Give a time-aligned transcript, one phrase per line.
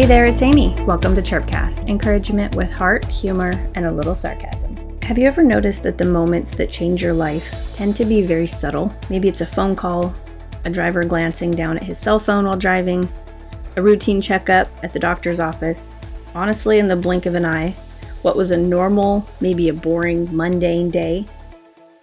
[0.00, 0.74] Hey there, it's Amy.
[0.86, 4.98] Welcome to Chirpcast, encouragement with heart, humor, and a little sarcasm.
[5.02, 8.46] Have you ever noticed that the moments that change your life tend to be very
[8.46, 8.94] subtle?
[9.10, 10.14] Maybe it's a phone call,
[10.64, 13.06] a driver glancing down at his cell phone while driving,
[13.76, 15.94] a routine checkup at the doctor's office.
[16.34, 17.76] Honestly, in the blink of an eye,
[18.22, 21.26] what was a normal, maybe a boring, mundane day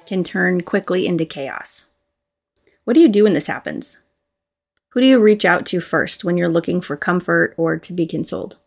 [0.05, 1.87] can turn quickly into chaos.
[2.83, 3.97] What do you do when this happens?
[4.89, 8.05] Who do you reach out to first when you're looking for comfort or to be
[8.05, 8.57] consoled?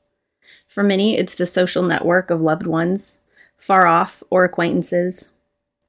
[0.68, 3.20] For many, it's the social network of loved ones,
[3.56, 5.30] far off, or acquaintances.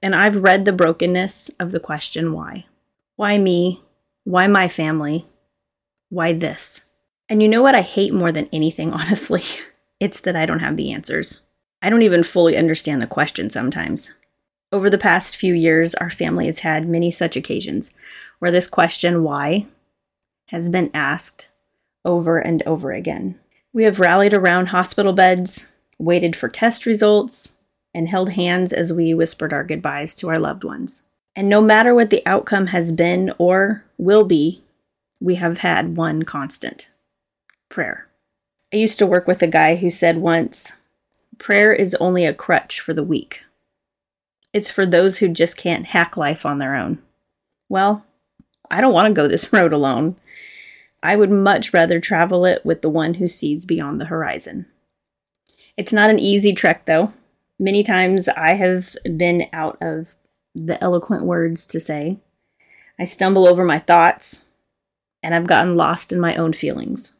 [0.01, 2.65] And I've read the brokenness of the question why?
[3.15, 3.81] Why me?
[4.23, 5.27] Why my family?
[6.09, 6.81] Why this?
[7.29, 9.43] And you know what I hate more than anything, honestly?
[9.99, 11.41] It's that I don't have the answers.
[11.81, 14.13] I don't even fully understand the question sometimes.
[14.71, 17.91] Over the past few years, our family has had many such occasions
[18.39, 19.67] where this question, why,
[20.51, 21.49] has been asked
[22.05, 23.39] over and over again.
[23.73, 27.53] We have rallied around hospital beds, waited for test results,
[27.93, 31.03] and held hands as we whispered our goodbyes to our loved ones.
[31.35, 34.61] And no matter what the outcome has been or will be,
[35.21, 36.87] we have had one constant
[37.69, 38.07] prayer.
[38.73, 40.71] I used to work with a guy who said once,
[41.37, 43.43] Prayer is only a crutch for the weak.
[44.53, 46.99] It's for those who just can't hack life on their own.
[47.69, 48.05] Well,
[48.69, 50.17] I don't want to go this road alone.
[51.03, 54.67] I would much rather travel it with the one who sees beyond the horizon.
[55.77, 57.13] It's not an easy trek, though.
[57.57, 60.15] Many times I have been out of
[60.53, 62.17] the eloquent words to say.
[62.99, 64.45] I stumble over my thoughts,
[65.23, 67.13] and I've gotten lost in my own feelings.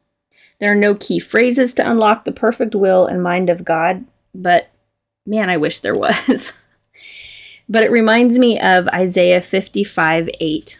[0.60, 4.70] There are no key phrases to unlock the perfect will and mind of God, but
[5.26, 6.54] man, I wish there was.
[7.68, 10.78] but it reminds me of Isaiah 55 8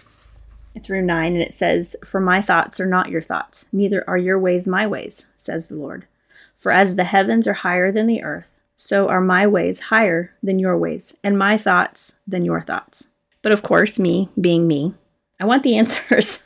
[0.80, 4.40] through 9, and it says, For my thoughts are not your thoughts, neither are your
[4.40, 6.08] ways my ways, says the Lord.
[6.56, 10.60] For as the heavens are higher than the earth, so are my ways higher than
[10.60, 13.08] your ways, and my thoughts than your thoughts.
[13.42, 14.94] But of course, me being me,
[15.40, 16.40] I want the answers.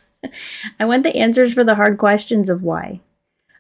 [0.80, 3.02] I want the answers for the hard questions of why.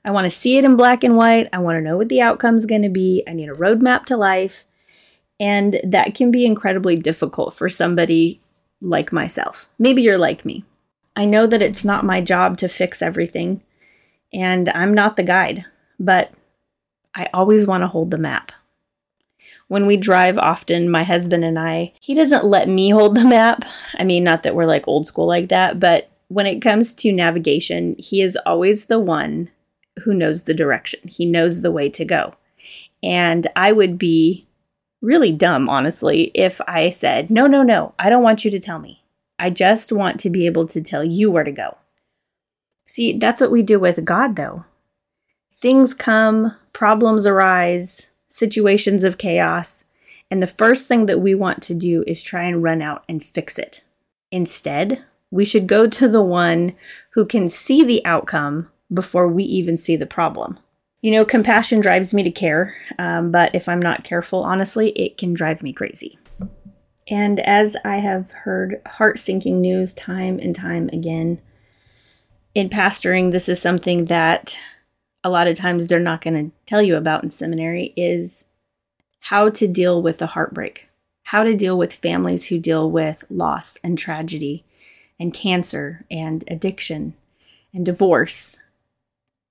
[0.03, 1.49] I want to see it in black and white.
[1.51, 3.23] I want to know what the outcome is going to be.
[3.27, 4.65] I need a roadmap to life.
[5.39, 8.39] And that can be incredibly difficult for somebody
[8.81, 9.69] like myself.
[9.79, 10.65] Maybe you're like me.
[11.15, 13.61] I know that it's not my job to fix everything,
[14.33, 15.65] and I'm not the guide,
[15.99, 16.33] but
[17.15, 18.51] I always want to hold the map.
[19.67, 23.63] When we drive often, my husband and I, he doesn't let me hold the map.
[23.97, 27.11] I mean, not that we're like old school like that, but when it comes to
[27.11, 29.49] navigation, he is always the one
[30.03, 30.99] who knows the direction.
[31.07, 32.35] He knows the way to go.
[33.01, 34.47] And I would be
[35.05, 38.79] really dumb, honestly, if I said, no, no, no, I don't want you to tell
[38.79, 39.03] me.
[39.37, 41.77] I just want to be able to tell you where to go.
[42.87, 44.65] See, that's what we do with God, though.
[45.61, 49.85] Things come, problems arise, situations of chaos,
[50.31, 53.23] and the first thing that we want to do is try and run out and
[53.23, 53.83] fix it.
[54.31, 56.75] Instead, we should go to the one
[57.11, 60.59] who can see the outcome before we even see the problem.
[61.05, 65.19] You know, compassion drives me to care, um, but if I'm not careful, honestly, it
[65.19, 66.17] can drive me crazy.
[67.07, 71.39] And as I have heard heart sinking news time and time again,
[72.55, 74.57] in pastoring, this is something that
[75.23, 78.45] a lot of times they're not going to tell you about in seminary is
[79.19, 80.89] how to deal with the heartbreak,
[81.25, 84.65] how to deal with families who deal with loss and tragedy
[85.19, 87.13] and cancer and addiction
[87.75, 88.57] and divorce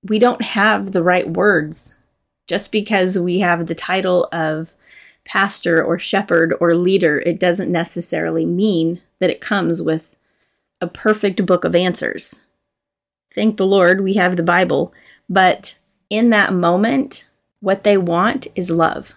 [0.07, 1.95] we don't have the right words
[2.47, 4.75] just because we have the title of
[5.25, 10.17] pastor or shepherd or leader, it doesn't necessarily mean that it comes with
[10.79, 12.41] a perfect book of answers.
[13.33, 14.93] Thank the Lord we have the Bible,
[15.27, 15.77] but
[16.09, 17.25] in that moment,
[17.59, 19.15] what they want is love.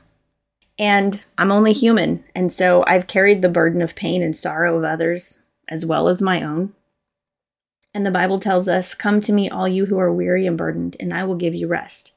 [0.78, 4.84] And I'm only human, and so I've carried the burden of pain and sorrow of
[4.84, 6.72] others as well as my own.
[7.94, 10.96] And the Bible tells us, Come to me, all you who are weary and burdened,
[11.00, 12.14] and I will give you rest.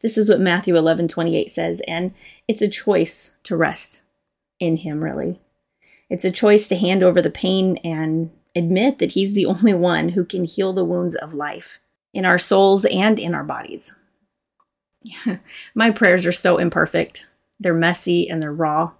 [0.00, 2.14] This is what Matthew 11 28 says, and
[2.46, 4.02] it's a choice to rest
[4.60, 5.40] in Him, really.
[6.08, 10.10] It's a choice to hand over the pain and admit that He's the only one
[10.10, 11.80] who can heal the wounds of life
[12.14, 13.94] in our souls and in our bodies.
[15.74, 17.26] My prayers are so imperfect,
[17.58, 18.92] they're messy and they're raw.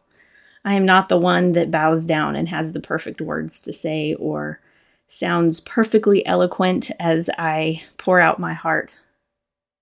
[0.64, 4.14] I am not the one that bows down and has the perfect words to say
[4.14, 4.60] or
[5.08, 8.98] sounds perfectly eloquent as I pour out my heart.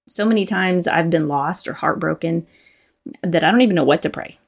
[0.08, 2.46] So many times I've been lost or heartbroken
[3.22, 4.38] that I don't even know what to pray.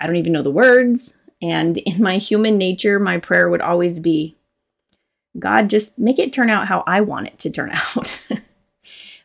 [0.00, 1.16] I don't even know the words.
[1.40, 4.36] And in my human nature, my prayer would always be
[5.38, 8.18] God, just make it turn out how I want it to turn out.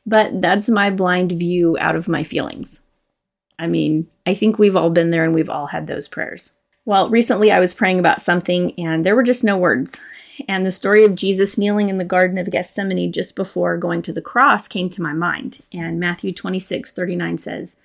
[0.08, 2.82] But that's my blind view out of my feelings.
[3.60, 6.54] I mean, I think we've all been there and we've all had those prayers.
[6.88, 10.00] Well, recently I was praying about something and there were just no words.
[10.48, 14.14] And the story of Jesus kneeling in the Garden of Gethsemane just before going to
[14.14, 15.60] the cross came to my mind.
[15.74, 17.76] And Matthew 26 39 says,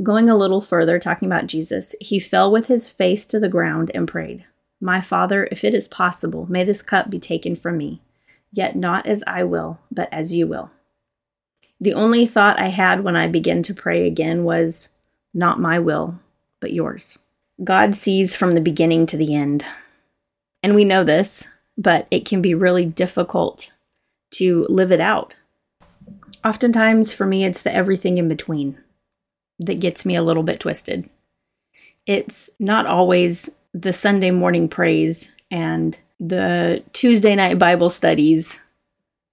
[0.00, 3.90] Going a little further, talking about Jesus, he fell with his face to the ground
[3.92, 4.44] and prayed,
[4.80, 8.00] My Father, if it is possible, may this cup be taken from me,
[8.52, 10.70] yet not as I will, but as you will.
[11.80, 14.90] The only thought I had when I began to pray again was,
[15.34, 16.20] Not my will,
[16.60, 17.18] but yours.
[17.62, 19.64] God sees from the beginning to the end.
[20.62, 21.48] And we know this,
[21.78, 23.72] but it can be really difficult
[24.32, 25.34] to live it out.
[26.44, 28.78] Oftentimes, for me, it's the everything in between
[29.58, 31.08] that gets me a little bit twisted.
[32.06, 38.60] It's not always the Sunday morning praise and the Tuesday night Bible studies.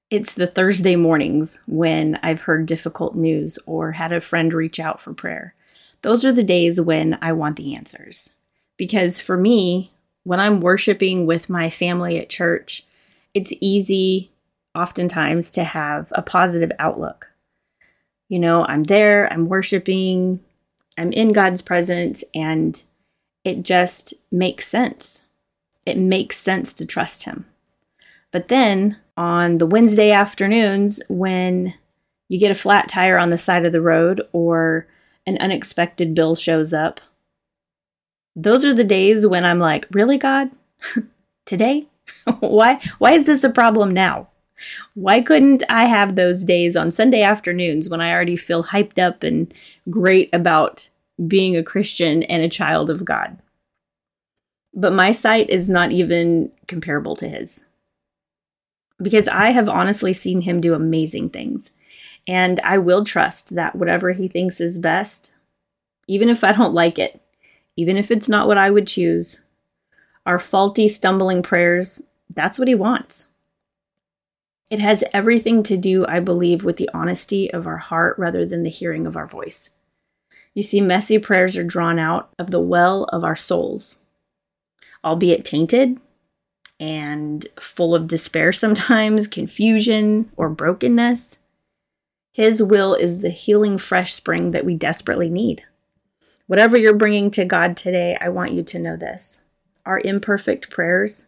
[0.10, 5.02] It's the Thursday mornings when I've heard difficult news or had a friend reach out
[5.02, 5.56] for prayer.
[6.04, 8.34] Those are the days when I want the answers.
[8.78, 9.92] Because for me,
[10.24, 12.86] when I'm worshiping with my family at church,
[13.34, 14.32] it's easy
[14.76, 17.32] oftentimes to have a positive outlook.
[18.30, 20.40] You know, I'm there, I'm worshiping,
[20.98, 22.82] I'm in God's presence, and
[23.44, 25.26] it just makes sense.
[25.86, 27.46] It makes sense to trust Him.
[28.32, 31.76] But then on the Wednesday afternoons, when
[32.28, 34.88] you get a flat tire on the side of the road or
[35.26, 37.02] an unexpected bill shows up,
[38.36, 40.52] those are the days when I'm like, really, God?
[41.46, 41.88] Today?
[42.40, 44.28] why, why is this a problem now?
[44.94, 49.24] Why couldn't I have those days on Sunday afternoons when I already feel hyped up
[49.24, 49.54] and
[49.90, 50.90] great about
[51.28, 53.40] being a Christian and a child of God?
[54.74, 57.66] But my sight is not even comparable to his.
[59.02, 61.72] Because I have honestly seen him do amazing things.
[62.28, 65.34] And I will trust that whatever he thinks is best,
[66.08, 67.22] even if I don't like it,
[67.76, 69.42] even if it's not what I would choose,
[70.26, 73.28] our faulty, stumbling prayers, that's what he wants.
[74.70, 78.64] It has everything to do, I believe, with the honesty of our heart rather than
[78.64, 79.72] the hearing of our voice.
[80.54, 84.00] You see, messy prayers are drawn out of the well of our souls,
[85.04, 86.00] albeit tainted
[86.80, 91.40] and full of despair sometimes, confusion, or brokenness.
[92.34, 95.64] His will is the healing fresh spring that we desperately need.
[96.48, 99.42] Whatever you're bringing to God today, I want you to know this.
[99.86, 101.28] Our imperfect prayers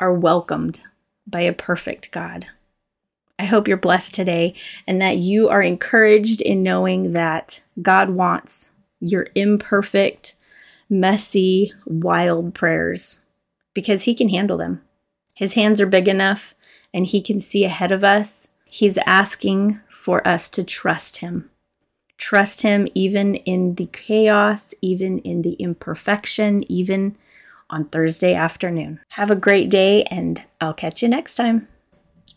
[0.00, 0.80] are welcomed
[1.24, 2.48] by a perfect God.
[3.38, 4.54] I hope you're blessed today
[4.86, 10.34] and that you are encouraged in knowing that God wants your imperfect,
[10.90, 13.20] messy, wild prayers
[13.72, 14.82] because He can handle them.
[15.36, 16.54] His hands are big enough
[16.92, 18.48] and He can see ahead of us.
[18.72, 21.50] He's asking for us to trust Him.
[22.16, 27.16] Trust Him even in the chaos, even in the imperfection, even
[27.68, 29.00] on Thursday afternoon.
[29.10, 31.66] Have a great day, and I'll catch you next time.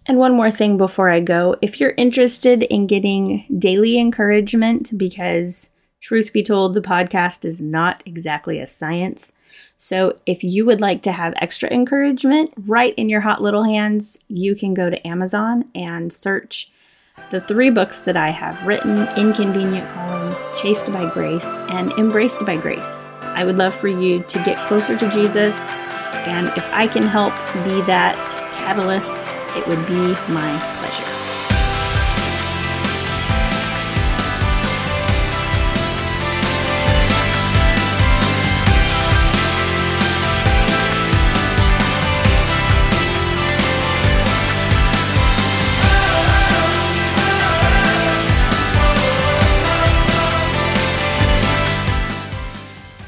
[0.08, 5.70] And one more thing before I go if you're interested in getting daily encouragement, because
[6.04, 9.32] truth be told, the podcast is not exactly a science.
[9.78, 14.20] So if you would like to have extra encouragement right in your hot little hands,
[14.28, 16.70] you can go to Amazon and search
[17.30, 22.58] the three books that I have written Inconvenient Calling, Chased by Grace, and Embraced by
[22.58, 23.04] Grace.
[23.22, 25.58] I would love for you to get closer to Jesus,
[26.28, 28.18] and if I can help be that
[28.58, 29.22] catalyst
[29.56, 30.83] it would be my